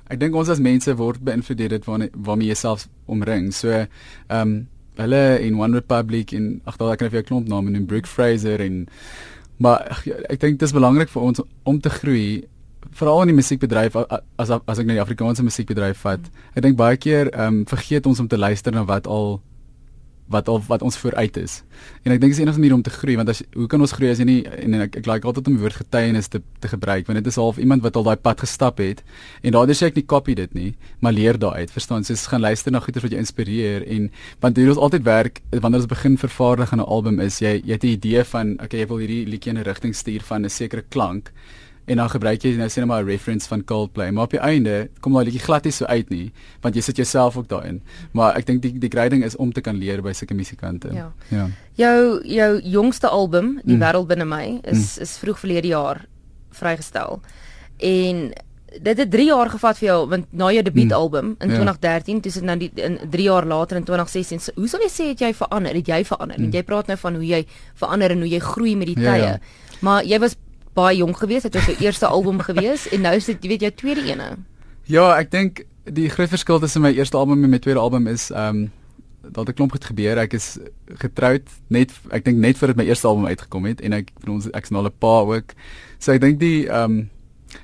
Ek 0.10 0.20
dink 0.20 0.36
ons 0.36 0.50
as 0.50 0.60
mense 0.64 0.96
word 0.96 1.22
beïnvloed 1.24 1.60
deur 1.60 1.76
dit 1.76 1.88
waarmee 1.88 2.48
jy 2.48 2.56
self 2.56 2.88
omring. 3.06 3.52
So 3.54 3.70
ehm 3.72 4.42
um, 4.42 4.58
hulle 4.98 5.38
in 5.46 5.60
One 5.62 5.78
Republic 5.78 6.32
en 6.34 6.62
ag 6.66 6.78
daar 6.78 6.96
kan 6.98 7.06
ek 7.08 7.14
vir 7.14 7.22
'n 7.22 7.30
klomp 7.30 7.48
name 7.48 7.70
noem, 7.70 7.86
Brooke 7.86 8.08
Fraser 8.08 8.60
en 8.62 8.88
maar 9.58 9.86
ach, 9.90 10.06
ja, 10.06 10.16
ek 10.30 10.40
dink 10.40 10.60
dit 10.60 10.68
is 10.68 10.74
belangrik 10.74 11.10
vir 11.10 11.22
ons 11.22 11.42
om 11.64 11.80
te 11.80 11.90
groei 11.90 12.48
veral 12.92 13.22
in 13.22 13.28
die 13.28 13.38
musiekbedryf 13.38 13.96
as 13.96 14.50
as 14.50 14.80
ek 14.80 14.86
na 14.86 14.98
die 14.98 15.04
Afrikaanse 15.04 15.44
musiekbedryf 15.44 15.98
vat. 15.98 16.20
Ek 16.56 16.64
dink 16.64 16.78
baie 16.78 16.98
keer 16.98 17.30
ehm 17.34 17.62
um, 17.62 17.66
vergeet 17.66 18.06
ons 18.06 18.20
om 18.20 18.28
te 18.28 18.38
luister 18.38 18.74
na 18.74 18.84
wat 18.86 19.08
al 19.08 19.42
wat 20.28 20.48
of 20.52 20.68
wat 20.68 20.82
ons 20.82 20.98
vooruit 20.98 21.38
is. 21.38 21.62
En 22.04 22.12
ek 22.12 22.22
dink 22.22 22.34
dis 22.34 22.42
enigste 22.44 22.60
manier 22.60 22.76
om 22.76 22.84
te 22.84 22.92
groei 22.92 23.16
want 23.20 23.30
as 23.32 23.42
hoe 23.56 23.68
kan 23.72 23.82
ons 23.84 23.94
groei 23.96 24.12
as 24.12 24.20
jy 24.22 24.28
nie 24.28 24.40
en, 24.46 24.76
en 24.76 24.86
ek 24.88 24.98
ek 25.02 25.08
like 25.08 25.28
altyd 25.28 25.48
om 25.48 25.58
die 25.58 25.64
woord 25.64 25.80
getuienis 25.80 26.28
te 26.34 26.42
te 26.64 26.72
gebruik 26.72 27.08
want 27.08 27.20
dit 27.22 27.30
is 27.32 27.40
half 27.40 27.60
iemand 27.62 27.86
wat 27.86 27.96
al 28.00 28.08
daai 28.08 28.18
pad 28.28 28.44
gestap 28.44 28.82
het 28.84 29.04
en 29.42 29.56
daardie 29.56 29.78
sê 29.78 29.92
ek 29.92 30.00
nie 30.00 30.06
copy 30.06 30.36
dit 30.38 30.54
nie, 30.58 30.72
maar 31.00 31.16
leer 31.16 31.40
daaruit. 31.40 31.72
Verstaan? 31.72 32.04
So 32.04 32.16
gaan 32.32 32.44
luister 32.44 32.72
na 32.72 32.82
goeie 32.84 33.04
wat 33.04 33.14
jou 33.14 33.22
inspireer 33.22 33.86
en 33.88 34.10
want 34.44 34.56
dit 34.56 34.68
is 34.68 34.82
altyd 34.82 35.06
werk 35.08 35.42
wanneer 35.52 35.84
ons 35.84 35.92
begin 35.92 36.18
vervaardig 36.18 36.74
aan 36.74 36.84
'n 36.84 36.92
album 36.98 37.20
is 37.20 37.40
jy 37.40 37.62
jy 37.64 37.74
het 37.74 37.84
'n 37.84 37.96
idee 37.96 38.24
van 38.24 38.58
okay, 38.64 38.80
jy 38.80 38.88
wil 38.88 38.98
hierdie 38.98 39.26
liedjie 39.26 39.52
in 39.52 39.60
'n 39.60 39.64
rigting 39.64 39.96
stuur 39.96 40.22
van 40.22 40.46
'n 40.46 40.50
sekere 40.50 40.84
klank 40.90 41.32
en 41.88 42.02
dan 42.02 42.10
gebruik 42.12 42.44
jy 42.44 42.54
nou 42.60 42.68
sê 42.68 42.82
net 42.84 42.90
maar 42.90 43.04
'n 43.04 43.08
reference 43.08 43.48
van 43.48 43.64
Coldplay 43.64 44.12
maar 44.12 44.28
op 44.28 44.36
die 44.36 44.44
einde 44.44 44.90
kom 45.00 45.14
daai 45.14 45.26
liedjie 45.26 45.44
glad 45.44 45.64
nie 45.64 45.72
so 45.72 45.86
uit 45.86 46.10
nie 46.10 46.32
want 46.62 46.76
jy 46.76 46.82
sit 46.82 46.98
jouself 46.98 47.38
ook 47.38 47.48
daarin 47.48 47.82
maar 48.12 48.36
ek 48.36 48.46
dink 48.46 48.62
die 48.62 48.74
die 48.80 48.90
grading 48.90 49.24
is 49.24 49.36
om 49.36 49.52
te 49.52 49.62
kan 49.62 49.76
leer 49.76 50.02
by 50.02 50.12
sulke 50.12 50.34
musikante 50.34 50.92
ja. 50.94 51.12
ja 51.30 51.50
jou 51.76 52.22
jou 52.24 52.62
jongste 52.62 53.08
album 53.08 53.60
die 53.64 53.76
mm. 53.76 53.82
wêreld 53.82 54.08
binne 54.08 54.26
my 54.26 54.60
is 54.64 54.98
mm. 54.98 55.02
is 55.02 55.18
vroeg 55.18 55.40
verlede 55.40 55.68
jaar 55.68 56.06
vrygestel 56.52 57.22
en 57.78 58.34
dit 58.82 58.98
het 58.98 59.12
3 59.12 59.26
jaar 59.26 59.50
gevat 59.50 59.78
vir 59.78 59.88
jou 59.88 60.00
want 60.10 60.26
na 60.32 60.50
jou 60.52 60.64
debuutalbum 60.64 61.36
in 61.40 61.50
ja. 61.50 61.56
2013 61.56 62.20
dis 62.22 62.42
nou 62.42 62.58
die 62.58 62.72
in 62.76 62.98
3 63.10 63.24
jaar 63.24 63.46
later 63.46 63.78
in 63.78 63.84
2016 63.84 64.40
so, 64.40 64.52
hoe 64.56 64.68
sou 64.68 64.82
jy 64.82 64.90
sê 64.92 65.08
het 65.14 65.24
jy 65.24 65.32
verander 65.34 65.74
het 65.74 65.88
jy 65.88 66.04
verander 66.04 66.40
mm. 66.40 66.52
jy 66.52 66.64
praat 66.64 66.88
nou 66.88 66.98
van 66.98 67.16
hoe 67.16 67.26
jy 67.26 67.46
verander 67.80 68.12
en 68.12 68.26
hoe 68.26 68.30
jy 68.30 68.40
groei 68.40 68.76
met 68.76 68.92
die 68.92 69.00
tye 69.00 69.18
ja, 69.18 69.32
ja. 69.32 69.40
maar 69.80 70.04
jy 70.04 70.20
was 70.20 70.36
baie 70.78 70.98
jonk 71.02 71.18
geweest, 71.18 71.50
dit 71.50 71.58
was 71.58 71.66
jou 71.66 71.78
eerste 71.86 72.08
album 72.08 72.42
geweest 72.46 72.92
en 72.94 73.02
nou 73.08 73.16
is 73.18 73.26
dit 73.26 73.44
jy 73.44 73.54
weet 73.56 73.66
jou 73.68 73.74
tweede 73.82 74.06
ene. 74.08 74.30
Ja, 74.88 75.10
ek 75.18 75.32
dink 75.34 75.66
die 75.84 76.10
groot 76.12 76.32
verskil 76.32 76.60
tussen 76.64 76.84
my 76.84 76.94
eerste 76.96 77.18
album 77.18 77.44
en 77.44 77.50
my 77.50 77.60
tweede 77.64 77.82
album 77.84 78.08
is 78.12 78.30
ehm 78.32 78.68
um, 78.68 78.68
dat 79.28 79.50
'n 79.50 79.54
klomp 79.54 79.72
goed 79.72 79.86
gebeur. 79.86 80.18
Ek 80.18 80.34
is 80.34 80.58
getroud 81.04 81.44
net 81.68 81.92
ek 82.12 82.24
dink 82.24 82.38
net 82.38 82.58
voordat 82.58 82.78
my 82.78 82.86
eerste 82.86 83.08
album 83.08 83.26
uitgekom 83.26 83.66
het 83.66 83.82
en 83.82 83.94
ek 83.94 84.12
ons 84.28 84.48
ek's 84.54 84.70
nou 84.70 84.84
'n 84.84 84.92
pa 85.00 85.20
ook. 85.28 85.54
So 86.00 86.12
ek 86.12 86.22
dink 86.22 86.40
die 86.40 86.68
ehm 86.70 86.84
um, 86.84 87.10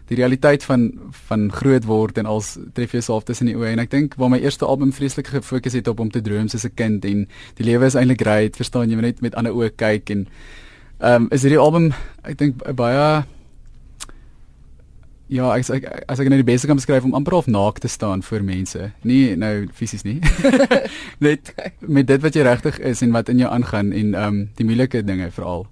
die 0.07 0.17
realiteit 0.17 0.63
van 0.63 0.91
van 1.27 1.51
groot 1.51 1.85
word 1.85 2.17
en 2.17 2.25
als 2.25 2.57
tref 2.73 2.93
jy 2.93 3.01
self 3.01 3.23
tussen 3.23 3.45
die 3.45 3.55
oë 3.55 3.73
en 3.73 3.79
ek 3.79 3.91
dink 3.91 4.15
waar 4.15 4.29
my 4.29 4.39
eerste 4.39 4.65
album 4.65 4.93
vreeslik 4.93 5.27
gefokus 5.27 5.73
het 5.73 5.87
op 5.87 5.99
om 5.99 6.11
te 6.11 6.21
droom 6.21 6.47
soos 6.47 6.65
'n 6.65 6.75
kind 6.75 7.05
en 7.05 7.27
die 7.55 7.65
lewe 7.65 7.85
is 7.85 7.95
eintlik 7.95 8.21
great, 8.21 8.55
verstaan 8.55 8.89
jy, 8.89 8.95
net 8.95 9.21
met 9.21 9.35
ander 9.35 9.53
oë 9.53 9.75
kyk 9.75 10.09
en 10.09 10.27
Ehm 11.03 11.23
um, 11.23 11.27
is 11.35 11.43
hierdie 11.43 11.59
album 11.59 11.89
ek 12.23 12.37
dink 12.39 12.61
baie 12.79 13.23
Ja, 15.33 15.49
ek 15.57 15.67
ek 15.75 15.87
as 16.07 16.21
ek 16.21 16.29
net 16.29 16.39
die 16.39 16.47
beste 16.47 16.69
kan 16.69 16.77
beskryf 16.79 17.03
om 17.03 17.15
amper 17.17 17.35
half 17.35 17.49
naak 17.51 17.81
te 17.83 17.89
staan 17.91 18.21
voor 18.23 18.43
mense. 18.47 18.91
Nie 19.03 19.35
nou 19.39 19.67
fisies 19.75 20.05
nie. 20.07 20.21
net 21.25 21.51
met 21.81 22.07
dit 22.07 22.23
wat 22.23 22.37
jy 22.37 22.45
regtig 22.47 22.79
is 22.79 23.01
en 23.03 23.11
wat 23.15 23.31
in 23.33 23.41
jou 23.41 23.51
aangaan 23.51 23.91
en 23.91 24.13
ehm 24.13 24.27
um, 24.29 24.39
die 24.55 24.67
moeilike 24.69 25.03
dinge 25.03 25.27
veral. 25.31 25.67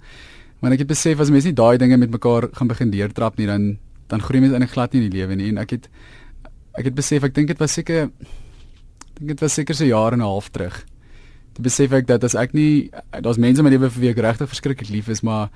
Want 0.60 0.76
ek 0.76 0.84
het 0.84 0.92
besef 0.92 1.24
as 1.24 1.32
mense 1.32 1.48
nie 1.48 1.56
daai 1.56 1.78
dinge 1.80 2.00
met 2.02 2.12
mekaar 2.12 2.50
gaan 2.58 2.72
begin 2.72 2.92
deurtrap 2.92 3.40
nie, 3.40 3.48
dan 3.48 3.78
dan 4.12 4.22
groei 4.22 4.44
mense 4.44 4.58
eintlik 4.58 4.76
glad 4.76 4.92
nie 4.92 5.06
in 5.06 5.10
die 5.10 5.18
lewe 5.22 5.40
nie 5.40 5.50
en 5.54 5.64
ek 5.64 5.78
het 5.78 5.88
ek 6.76 6.92
het 6.92 6.96
besef 6.96 7.24
ek 7.24 7.36
dink 7.36 7.48
dit 7.54 7.60
was 7.60 7.80
seker 7.80 8.10
dink 9.16 9.30
dit 9.32 9.44
was 9.44 9.56
seker 9.56 9.78
so 9.78 9.88
jare 9.88 10.20
en 10.20 10.24
'n 10.24 10.28
half 10.28 10.50
terug 10.52 10.84
te 10.84 10.91
besef 11.62 11.92
ek 11.92 12.08
dat 12.08 12.24
as 12.24 12.36
ek 12.36 12.54
nie 12.54 12.90
daar's 13.22 13.38
mense 13.38 13.60
in 13.60 13.66
my 13.68 13.72
lewe 13.72 13.90
vir 13.90 14.02
wie 14.02 14.10
ek 14.10 14.24
regtig 14.26 14.50
verskriklik 14.50 14.90
lief 14.90 15.10
is, 15.10 15.24
maar 15.24 15.50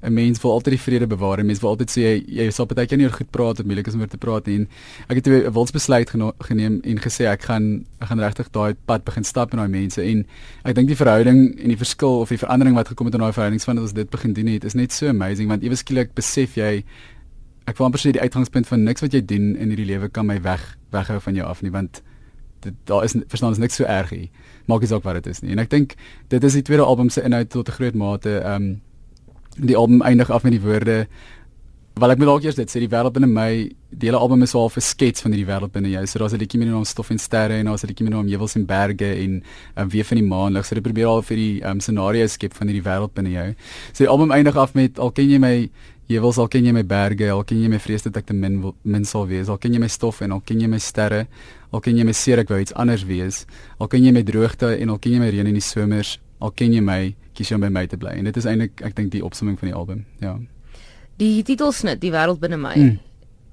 'n 0.00 0.12
mens 0.14 0.40
wil 0.40 0.52
altyd 0.52 0.76
die 0.76 0.80
vrede 0.80 1.06
bewaar. 1.06 1.38
'n 1.38 1.46
Mens 1.46 1.60
wil 1.60 1.70
altyd 1.70 1.90
sê 1.90 2.00
jy 2.00 2.24
jy 2.26 2.50
sal 2.50 2.66
baie 2.66 2.86
keer 2.86 2.98
nie 2.98 3.06
oor 3.06 3.16
goed 3.18 3.30
praat 3.30 3.56
wat 3.58 3.66
moeilik 3.66 3.86
is 3.86 3.94
om 3.94 4.00
oor 4.00 4.08
te 4.08 4.16
praat 4.16 4.46
en 4.48 4.68
ek 5.08 5.16
het 5.16 5.26
'n 5.26 5.52
wilsbesluit 5.52 6.10
geneem 6.38 6.80
en 6.84 6.98
gesê 6.98 7.26
ek 7.26 7.42
gaan 7.42 7.84
ek 8.00 8.08
gaan 8.08 8.20
regtig 8.20 8.50
daai 8.50 8.74
pad 8.86 9.04
begin 9.04 9.24
stap 9.24 9.52
met 9.52 9.58
daai 9.58 9.80
mense 9.80 10.02
en 10.02 10.26
ek 10.64 10.74
dink 10.74 10.88
die 10.88 10.96
verhouding 10.96 11.58
en 11.58 11.68
die 11.68 11.76
verskil 11.76 12.20
of 12.20 12.28
die 12.28 12.38
verandering 12.38 12.76
wat 12.76 12.88
gekom 12.88 13.06
het 13.06 13.14
in 13.14 13.20
daai 13.20 13.32
verhoudings 13.32 13.64
van 13.64 13.74
dat 13.74 13.84
ons 13.84 13.92
dit 13.92 14.10
begin 14.10 14.32
doen 14.32 14.46
het 14.46 14.64
is 14.64 14.74
net 14.74 14.92
so 14.92 15.08
amazing 15.08 15.48
want 15.48 15.62
ewe 15.62 15.74
skielik 15.74 16.14
besef 16.14 16.54
jy 16.54 16.84
ek 17.66 17.76
wil 17.76 17.86
amper 17.86 18.00
sê 18.00 18.12
die 18.12 18.20
uitgangspunt 18.20 18.66
van 18.66 18.84
niks 18.84 19.00
wat 19.00 19.12
jy 19.12 19.24
doen 19.24 19.56
in 19.56 19.68
hierdie 19.68 19.86
lewe 19.86 20.08
kan 20.08 20.26
my 20.26 20.40
weg 20.42 20.78
weghou 20.92 21.20
van 21.20 21.34
jou 21.34 21.46
af 21.46 21.62
nie 21.62 21.70
want 21.70 22.02
daar 22.84 23.04
is 23.04 23.14
verstaan 23.28 23.52
is 23.52 23.58
niks 23.58 23.74
so 23.74 23.84
erg 23.84 24.10
nie. 24.10 24.30
Maak 24.66 24.80
nie 24.80 24.88
saak 24.88 25.02
wat 25.02 25.14
dit 25.14 25.26
is 25.26 25.40
nie. 25.40 25.52
En 25.52 25.58
ek 25.58 25.70
dink 25.70 25.94
dit 26.28 26.44
is 26.44 26.52
die 26.52 26.62
tweede 26.62 26.84
album 26.84 27.10
se 27.10 27.22
inhoud 27.22 27.50
tot 27.50 27.68
'n 27.68 27.72
groot 27.72 27.94
mate. 27.94 28.38
Ehm 28.40 28.62
um, 28.62 28.80
die 29.58 29.76
album 29.76 30.02
eindig 30.02 30.30
af 30.30 30.42
met 30.42 30.52
die 30.52 30.62
woorde 30.62 31.08
Wel 31.98 32.12
ek 32.14 32.20
moet 32.20 32.28
ook 32.30 32.44
eers 32.46 32.54
dit 32.54 32.70
sê 32.70 32.78
die 32.78 32.90
wêreld 32.90 33.14
binne 33.16 33.26
my, 33.26 33.50
die 33.90 34.06
hele 34.06 34.20
album 34.22 34.44
is 34.46 34.52
half 34.54 34.76
'n 34.76 34.84
skets 34.86 35.22
van 35.24 35.32
hierdie 35.32 35.48
wêreld 35.48 35.72
binne 35.72 35.90
jou. 35.90 36.06
So 36.06 36.18
daar's 36.18 36.32
'n 36.32 36.38
liedjie 36.38 36.58
met 36.58 36.68
die 36.68 36.74
naam 36.74 36.84
Stof 36.84 37.10
en 37.10 37.18
Sterre 37.18 37.54
en 37.58 37.66
daar's 37.66 37.82
'n 37.82 37.88
liedjie 37.88 38.04
met 38.04 38.12
die 38.12 38.20
naam 38.20 38.28
Heuwels 38.28 38.54
en 38.54 38.66
Berge 38.66 39.14
en 39.24 39.42
um, 39.76 39.88
weer 39.88 40.04
van 40.04 40.16
die 40.16 40.26
maan. 40.26 40.56
Ek 40.56 40.64
sê 40.64 40.74
dit 40.74 40.82
probeer 40.82 41.06
al 41.06 41.22
vir 41.22 41.36
die 41.36 41.64
um, 41.64 41.80
scenario 41.80 42.26
skep 42.26 42.54
van 42.54 42.68
hierdie 42.68 42.84
wêreld 42.84 43.14
binne 43.14 43.30
jou. 43.30 43.54
So 43.92 44.04
die 44.04 44.08
album 44.08 44.30
eindig 44.30 44.56
af 44.56 44.74
met 44.74 44.98
al 44.98 45.10
ken 45.10 45.28
jy 45.28 45.38
my 45.38 45.70
Jy 46.08 46.22
wil 46.24 46.32
al 46.40 46.48
ken 46.48 46.64
jy 46.64 46.72
my 46.72 46.84
berge, 46.88 47.26
al 47.28 47.42
ken 47.44 47.58
jy 47.60 47.68
my 47.68 47.78
vrees 47.84 48.06
dat 48.06 48.16
ek 48.16 48.30
te 48.30 48.34
min 48.36 48.62
wil, 48.62 48.72
min 48.88 49.04
sal 49.04 49.26
wees, 49.28 49.50
al 49.52 49.58
ken 49.60 49.74
jy 49.76 49.80
my 49.82 49.90
stof 49.92 50.22
en 50.24 50.32
al 50.32 50.40
ken 50.40 50.62
jy 50.62 50.68
my 50.72 50.78
sterre, 50.80 51.26
al 51.68 51.82
ken 51.84 51.98
jy 52.00 52.06
my 52.08 52.14
seer 52.16 52.40
ek 52.40 52.48
wou 52.48 52.60
iets 52.62 52.72
anders 52.80 53.04
wees, 53.04 53.42
al 53.76 53.90
ken 53.92 54.06
jy 54.06 54.14
my 54.16 54.22
droogte 54.24 54.70
en 54.72 54.94
al 54.94 55.00
ken 55.04 55.18
jy 55.18 55.20
my 55.20 55.28
reën 55.34 55.50
in 55.50 55.58
die 55.58 55.64
somers, 55.64 56.14
al 56.40 56.54
ken 56.56 56.72
jy 56.72 56.80
my, 56.80 57.02
kies 57.36 57.52
jy 57.52 57.58
om 57.58 57.66
by 57.66 57.70
my 57.74 57.84
te 57.92 57.98
bly. 58.00 58.14
En 58.16 58.24
dit 58.24 58.40
is 58.40 58.48
eintlik 58.48 58.80
ek 58.88 58.96
dink 58.96 59.12
die 59.12 59.20
opsomming 59.26 59.58
van 59.60 59.68
die 59.68 59.76
album. 59.76 60.00
Ja. 60.24 60.38
Die 61.20 61.42
titelsnit, 61.44 62.00
die 62.00 62.14
wêreld 62.14 62.40
binne 62.40 62.56
my. 62.62 62.72
Mm. 62.78 62.96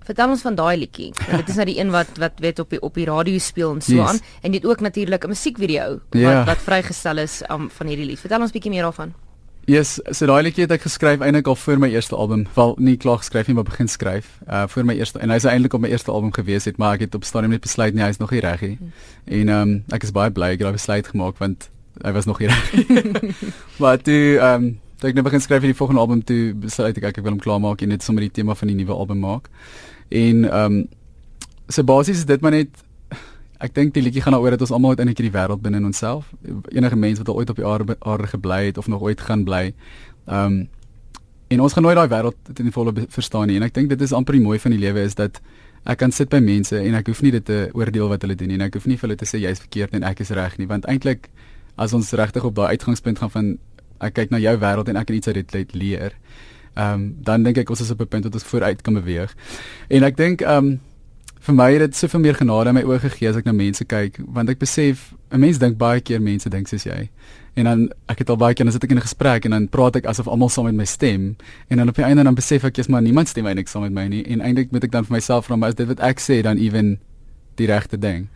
Vertel 0.05 0.31
ons 0.37 0.45
van 0.45 0.55
daai 0.55 0.77
liedjie. 0.77 1.11
Dit 1.41 1.49
is 1.49 1.59
nou 1.59 1.65
die 1.67 1.79
een 1.79 1.91
wat 1.91 2.15
wat 2.21 2.39
weet 2.39 2.61
op 2.61 2.71
die 2.71 2.79
op 2.79 2.95
die 2.95 3.07
radio 3.09 3.41
speel 3.41 3.73
en 3.73 3.81
so 3.81 3.97
yes. 3.97 4.07
aan 4.13 4.23
en 4.45 4.55
dit 4.55 4.65
ook 4.65 4.85
natuurlik 4.85 5.25
'n 5.25 5.33
musiekvideo 5.33 5.99
wat 6.13 6.21
yeah. 6.21 6.45
wat 6.45 6.61
vrygestel 6.61 7.17
is 7.17 7.41
um, 7.49 7.69
van 7.69 7.87
hierdie 7.87 8.05
lied. 8.05 8.19
Vertel 8.19 8.41
ons 8.41 8.53
bietjie 8.53 8.71
meer 8.71 8.85
daarvan. 8.85 9.13
Yes, 9.65 9.95
so 10.13 10.27
daai 10.29 10.43
liedjie 10.45 10.67
het 10.67 10.75
ek 10.75 10.83
geskryf 10.85 11.23
eintlik 11.25 11.47
al 11.49 11.55
voor 11.57 11.79
my 11.81 11.87
eerste 11.89 12.13
album. 12.15 12.43
Wel 12.53 12.75
nie 12.77 12.99
klaar 13.01 13.17
geskryf 13.17 13.47
nie, 13.49 13.55
maar 13.57 13.65
begin 13.65 13.87
skryf. 13.89 14.27
Uh 14.45 14.67
voor 14.69 14.85
my 14.85 14.93
eerste 14.93 15.17
en 15.19 15.33
hy's 15.33 15.47
eintlik 15.49 15.73
op 15.73 15.81
my 15.81 15.89
eerste 15.89 16.13
album 16.13 16.29
gewees 16.33 16.67
het, 16.69 16.77
maar 16.77 16.99
ek 16.99 17.07
het 17.07 17.17
op 17.17 17.25
stadium 17.25 17.55
net 17.55 17.65
besluit 17.65 17.97
nee, 17.97 18.05
hy's 18.05 18.21
nog 18.21 18.29
nie 18.35 18.43
reg 18.45 18.61
nie. 18.61 18.75
Hmm. 18.77 18.91
En 19.25 19.49
ehm 19.49 19.61
um, 19.61 19.73
ek 19.97 20.05
is 20.05 20.13
baie 20.13 20.29
bly 20.29 20.51
ek 20.53 20.61
het 20.61 20.67
daai 20.67 20.77
besluit 20.77 21.09
gemaak 21.09 21.41
want 21.41 21.69
hy 22.03 22.13
was 22.13 22.29
nog 22.29 22.43
nie 22.43 22.51
reg. 22.53 22.69
maar 23.81 23.97
toe 23.97 24.37
ehm 24.37 24.53
um, 24.53 24.69
toe 25.01 25.09
ek 25.09 25.17
nou 25.17 25.25
begin 25.31 25.41
skryf 25.41 25.65
vir 25.65 25.73
die 25.73 25.79
volgende 25.81 26.05
album 26.05 26.21
toe 26.23 26.53
besluit 26.53 27.01
ek 27.01 27.09
ek 27.09 27.23
wil 27.23 27.33
hom 27.33 27.41
klaar 27.41 27.63
maak 27.65 27.81
en 27.81 27.89
net 27.89 28.05
sommer 28.05 28.21
die 28.21 28.35
tema 28.37 28.53
van 28.53 28.69
die 28.69 28.77
nuwe 28.77 28.93
album 28.93 29.25
maak. 29.25 29.49
En 30.13 30.45
ehm 30.45 30.77
um, 30.77 30.81
so 31.73 31.81
basies 31.81 32.21
is 32.21 32.29
dit 32.29 32.41
maar 32.41 32.53
net 32.53 32.84
Ek 33.65 33.73
dink 33.73 33.95
die 33.95 34.03
liedjie 34.05 34.21
gaan 34.21 34.35
daaroor 34.35 34.53
dat 34.53 34.63
ons 34.67 34.73
almal 34.75 34.93
uiteindelik 34.93 35.21
hierdie 35.23 35.33
wêreld 35.33 35.61
binne 35.63 35.81
in 35.81 35.89
onsself, 35.89 36.29
enige 36.69 36.95
mens 36.95 37.21
wat 37.21 37.29
ooit 37.33 37.49
op 37.49 37.59
die 37.61 37.65
aarde, 37.65 37.97
aarde 37.99 38.29
gebly 38.29 38.65
het 38.67 38.77
of 38.77 38.89
nog 38.91 39.01
ooit 39.01 39.21
gaan 39.21 39.45
bly. 39.47 39.67
Ehm 40.25 40.59
um, 40.59 40.65
en 41.47 41.61
ons 41.61 41.73
gaan 41.73 41.83
nooit 41.85 41.95
daai 41.95 42.09
wêreld 42.09 42.59
in 42.59 42.71
volle 42.73 42.93
verstaan 43.13 43.47
nie 43.47 43.59
en 43.59 43.63
ek 43.67 43.73
dink 43.75 43.91
dit 43.91 44.01
is 44.01 44.13
amper 44.17 44.33
die 44.33 44.41
mooi 44.41 44.57
van 44.61 44.73
die 44.73 44.79
lewe 44.81 45.03
is 45.05 45.13
dat 45.19 45.37
ek 45.85 45.99
kan 46.01 46.13
sit 46.15 46.31
by 46.31 46.39
mense 46.41 46.73
en 46.73 46.97
ek 46.97 47.11
hoef 47.11 47.21
nie 47.21 47.31
dit 47.35 47.45
te 47.45 47.59
oordeel 47.77 48.09
wat 48.09 48.25
hulle 48.25 48.37
doen 48.39 48.49
nie 48.49 48.57
en 48.57 48.65
ek 48.65 48.79
hoef 48.79 48.87
nie 48.89 48.97
vir 48.97 49.07
hulle 49.07 49.19
te 49.19 49.27
sê 49.29 49.37
jy's 49.43 49.61
verkeerd 49.61 49.93
en 49.93 50.07
ek 50.09 50.23
is 50.25 50.33
reg 50.33 50.57
nie 50.57 50.65
want 50.71 50.87
eintlik 50.89 51.29
as 51.77 51.93
ons 51.93 52.09
regtig 52.17 52.47
op 52.49 52.57
daai 52.57 52.73
uitgangspunt 52.73 53.21
gaan 53.21 53.33
van 53.35 53.53
ek 54.01 54.17
kyk 54.17 54.33
na 54.33 54.41
jou 54.41 54.55
wêreld 54.57 54.89
en 54.89 54.97
ek 54.97 55.07
kan 55.11 55.19
iets 55.19 55.29
uit 55.29 55.53
dit 55.53 55.77
leer. 55.77 56.17
Ehm 56.75 56.93
um, 56.93 57.05
dan 57.29 57.45
dink 57.45 57.61
ek 57.61 57.69
ons 57.69 57.85
is 57.85 57.91
op 57.91 58.01
'n 58.01 58.07
punt 58.07 58.23
dat 58.23 58.33
ons 58.33 58.43
vooruit 58.43 58.81
kan 58.81 58.93
beweeg. 58.93 59.35
En 59.89 60.03
ek 60.03 60.17
dink 60.17 60.41
ehm 60.41 60.65
um, 60.65 60.79
vir 61.45 61.55
my 61.55 61.67
het 61.73 61.83
dit 61.83 61.95
soveel 61.95 62.23
meer 62.23 62.37
genade 62.39 62.71
in 62.71 62.77
my 62.79 62.81
oë 62.87 62.99
gegee 63.03 63.29
as 63.29 63.37
ek 63.37 63.45
na 63.45 63.53
mense 63.53 63.85
kyk 63.85 64.17
want 64.33 64.49
ek 64.49 64.59
besef 64.61 65.13
'n 65.31 65.39
mens 65.39 65.59
dink 65.61 65.77
baie 65.77 66.01
keer 66.01 66.21
mense 66.21 66.49
dink 66.49 66.67
soos 66.67 66.85
jy. 66.85 67.09
En 67.55 67.65
dan 67.65 67.89
ek 68.09 68.19
het 68.19 68.29
al 68.29 68.37
baie 68.37 68.53
keer 68.53 68.65
dan 68.65 68.73
sit 68.73 68.83
ek 68.83 68.91
in 68.91 68.97
'n 68.97 69.07
gesprek 69.07 69.45
en 69.45 69.51
dan 69.51 69.67
praat 69.67 69.95
ek 69.95 70.05
asof 70.05 70.27
almal 70.27 70.49
saam 70.49 70.65
met 70.65 70.75
my 70.75 70.85
stem 70.85 71.35
en 71.69 71.77
dan 71.77 71.89
op 71.89 71.95
die 71.95 72.03
einde 72.03 72.23
dan 72.23 72.35
besef 72.35 72.63
ek 72.63 72.77
jy's 72.77 72.87
maar 72.87 73.01
niemand 73.01 73.27
stem 73.27 73.45
eintlik 73.45 73.67
saam 73.67 73.83
met 73.83 73.93
my 73.93 74.07
nie 74.07 74.23
en 74.23 74.41
eintlik 74.41 74.71
moet 74.71 74.83
ek 74.83 74.91
dan 74.91 75.05
vir 75.05 75.13
myself 75.13 75.45
vra 75.45 75.55
maar 75.55 75.69
is 75.69 75.75
dit 75.75 75.87
wat 75.87 75.99
ek 75.99 76.19
sê 76.19 76.41
dan 76.41 76.57
ewen 76.57 76.99
die 77.55 77.67
regte 77.67 77.97
ding. 77.97 78.27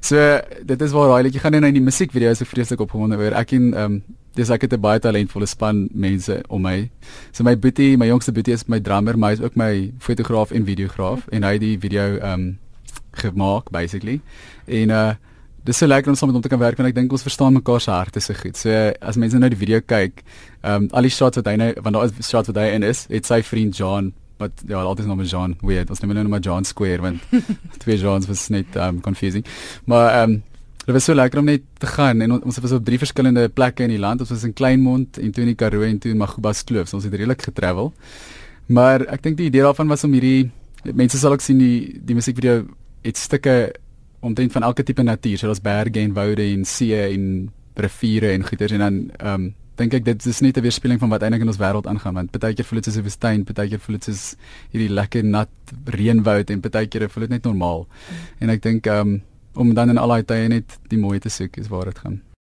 So 0.00 0.16
dit 0.64 0.82
is 0.82 0.92
waar 0.92 1.08
raai 1.08 1.22
like, 1.22 1.34
jy 1.34 1.40
gaan 1.40 1.52
nou 1.52 1.66
in 1.66 1.74
die 1.74 1.82
musiekvideo's 1.82 2.38
so 2.38 2.44
vreeslik 2.44 2.80
opgewonde 2.80 3.16
oor. 3.16 3.32
Ek 3.32 3.52
en 3.52 3.74
ehm 3.74 3.84
um, 3.84 4.02
dis 4.34 4.50
ek 4.50 4.62
het 4.62 4.72
'n 4.72 4.80
baie 4.80 4.98
talentvolle 4.98 5.46
span 5.46 5.88
mense 5.92 6.42
om 6.48 6.62
my. 6.62 6.90
So 7.32 7.44
my 7.44 7.56
boetie, 7.56 7.96
my 7.96 8.06
jongste 8.06 8.32
boetie 8.32 8.52
is 8.52 8.68
my 8.68 8.80
drummer, 8.80 9.18
maar 9.18 9.30
hy 9.30 9.40
is 9.40 9.44
ook 9.44 9.56
my 9.56 9.92
fotograaf 9.98 10.50
en 10.50 10.64
videograaf 10.64 11.28
en 11.28 11.42
hy 11.42 11.52
het 11.52 11.60
die 11.60 11.78
video 11.78 12.18
ehm 12.18 12.32
um, 12.32 12.58
gemaak 13.12 13.70
basically. 13.70 14.20
En 14.66 14.90
uh 14.90 15.14
dis 15.64 15.78
so 15.78 15.86
lekker 15.86 16.10
om 16.10 16.16
saam 16.16 16.28
met 16.28 16.34
hom 16.34 16.42
te 16.42 16.48
kan 16.48 16.58
werk 16.58 16.76
want 16.76 16.88
ek 16.88 16.94
dink 16.94 17.12
ons 17.12 17.22
verstaan 17.22 17.52
mekaar 17.52 17.80
se 17.80 17.90
harte 17.90 18.20
so 18.20 18.34
goed. 18.34 18.56
So 18.56 18.70
as 19.00 19.16
mense 19.16 19.38
nou 19.38 19.48
die 19.48 19.58
video 19.58 19.80
kyk, 19.80 20.24
ehm 20.62 20.74
um, 20.74 20.88
al 20.92 21.02
die 21.02 21.10
shots 21.10 21.36
wat 21.36 21.46
hy 21.46 21.56
nou 21.56 21.72
want 21.82 21.94
daar 21.94 22.04
is 22.04 22.28
shots 22.28 22.50
wat 22.50 22.56
hy 22.56 22.72
in 22.74 22.82
is, 22.82 23.06
het 23.08 23.26
sy 23.26 23.42
vriend 23.42 23.76
John 23.76 24.12
wat 24.42 24.62
ja, 24.66 24.82
altyd 24.82 25.06
nog 25.06 25.16
met 25.16 25.30
John 25.30 25.56
weird. 25.60 25.90
Ons 25.90 26.00
neem 26.00 26.14
nou 26.14 26.24
net 26.24 26.30
maar 26.30 26.40
John 26.40 26.64
Square 26.64 27.02
want 27.02 27.20
twee 27.84 27.98
Johns 27.98 28.26
was 28.26 28.48
net 28.48 28.76
um 28.76 29.00
confusing. 29.00 29.44
Maar 29.84 30.22
um 30.22 30.42
dit 30.82 30.94
was 30.94 31.04
so 31.06 31.14
lekker 31.14 31.38
om 31.38 31.46
net 31.46 31.62
te 31.78 31.86
gaan 31.86 32.20
en 32.24 32.38
ons 32.40 32.58
was 32.58 32.72
op 32.74 32.84
drie 32.84 32.98
verskillende 32.98 33.46
plekke 33.48 33.84
in 33.86 33.94
die 33.94 34.00
land. 34.02 34.20
Ons 34.20 34.32
was 34.34 34.42
in 34.44 34.52
Kleinmond 34.52 35.18
en 35.18 35.30
toe 35.30 35.44
in 35.44 35.52
die 35.52 35.58
Karoo 35.58 35.86
en 35.86 35.98
toe 36.02 36.10
in 36.10 36.18
Magubas 36.18 36.64
Kloof. 36.66 36.88
So 36.90 36.98
ons 36.98 37.06
het 37.06 37.14
redelik 37.14 37.44
getravel. 37.46 37.92
Maar 38.66 39.06
ek 39.14 39.22
dink 39.22 39.38
die 39.38 39.46
idee 39.50 39.62
daarvan 39.62 39.90
was 39.90 40.04
om 40.04 40.14
hierdie 40.16 40.50
mense 40.82 41.18
sal 41.18 41.36
ook 41.36 41.44
sien 41.44 41.62
die 41.62 42.00
die 42.02 42.18
musiekvideo 42.18 42.66
het 43.06 43.18
stukke 43.18 43.56
omtrent 44.22 44.54
van 44.54 44.66
elke 44.66 44.82
tipe 44.82 45.02
natuur. 45.06 45.38
So 45.38 45.50
daar's 45.50 45.62
berge 45.62 46.02
en 46.02 46.14
woude 46.18 46.42
en 46.42 46.64
see 46.66 46.98
en 46.98 47.50
riviere 47.78 48.34
en 48.34 48.46
goeters 48.46 48.74
en 48.74 48.86
dan 48.86 49.02
um 49.22 49.50
dink 49.78 49.94
ek 49.96 50.04
dit 50.04 50.26
is 50.26 50.40
net 50.44 50.58
'n 50.58 50.62
weerspieëling 50.62 51.00
van 51.00 51.08
wat 51.08 51.22
eintlik 51.22 51.42
in 51.42 51.48
ons 51.48 51.62
wêreld 51.62 51.86
aangaan 51.86 52.14
want 52.14 52.30
partykeer 52.30 52.64
voel 52.64 52.80
dit 52.80 52.84
soos 52.84 52.96
'n 52.98 53.06
woestyn, 53.06 53.44
partykeer 53.44 53.78
voel 53.78 53.96
dit 53.96 54.04
soos 54.04 54.36
hierdie 54.70 54.90
lekker 54.90 55.24
nat 55.24 55.48
reënwoud 55.86 56.50
en 56.50 56.60
partykeer 56.60 57.08
voel 57.08 57.22
dit 57.22 57.30
net 57.30 57.44
normaal. 57.44 57.86
Mm. 57.86 58.16
En 58.40 58.50
ek 58.50 58.62
dink 58.62 58.86
um, 58.86 59.22
om 59.54 59.74
dan 59.74 59.88
in 59.88 59.98
al 59.98 60.08
daai 60.08 60.24
tye 60.24 60.48
net 60.48 60.78
die 60.88 60.98
mooi 60.98 61.18
te 61.18 61.28
soek 61.28 61.56
is 61.56 61.68
waar 61.68 61.84
dit 61.84 61.98
gaan. 61.98 62.22